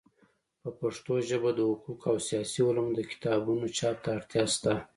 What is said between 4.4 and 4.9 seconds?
سته.